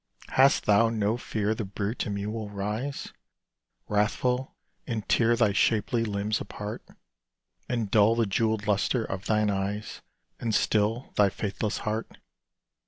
[0.29, 3.13] Hast thou no fear the brute in me will rise,
[3.87, 4.55] Wrathful,
[4.87, 6.83] and tear thy shapely limbs apart,
[7.69, 10.01] And dull the jewelled lustre of thine eyes,
[10.39, 12.17] And still thy faithless heart?